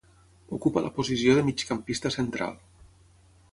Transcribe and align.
Ocupa 0.55 0.81
la 0.85 0.91
posició 0.95 1.35
de 1.39 1.45
migcampista 1.51 2.13
central. 2.19 2.59